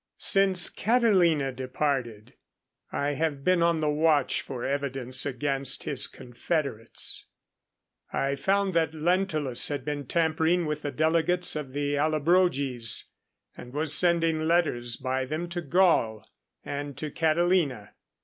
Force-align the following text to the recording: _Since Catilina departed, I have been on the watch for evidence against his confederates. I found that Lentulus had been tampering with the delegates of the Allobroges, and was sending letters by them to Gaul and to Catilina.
_Since 0.19 0.75
Catilina 0.75 1.51
departed, 1.51 2.33
I 2.91 3.11
have 3.11 3.43
been 3.43 3.61
on 3.61 3.81
the 3.81 3.89
watch 3.91 4.41
for 4.41 4.65
evidence 4.65 5.27
against 5.27 5.83
his 5.83 6.07
confederates. 6.07 7.27
I 8.11 8.35
found 8.35 8.73
that 8.73 8.95
Lentulus 8.95 9.67
had 9.67 9.85
been 9.85 10.07
tampering 10.07 10.65
with 10.65 10.81
the 10.81 10.91
delegates 10.91 11.55
of 11.55 11.73
the 11.73 11.97
Allobroges, 11.99 13.09
and 13.55 13.73
was 13.75 13.93
sending 13.93 14.47
letters 14.47 14.95
by 14.95 15.25
them 15.25 15.47
to 15.49 15.61
Gaul 15.61 16.27
and 16.65 16.97
to 16.97 17.11
Catilina. 17.11 17.91